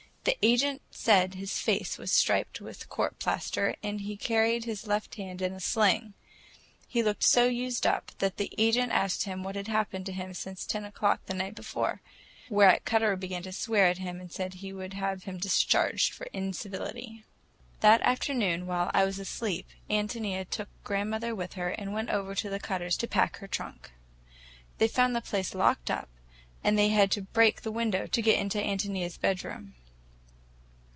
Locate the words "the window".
27.63-28.05